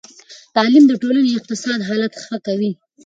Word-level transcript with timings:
تعلیم 0.55 0.83
د 0.87 0.93
ټولنې 1.01 1.29
اقتصادي 1.37 1.83
حالت 1.89 2.13
ښه 2.25 2.37
کوي. 2.45 2.71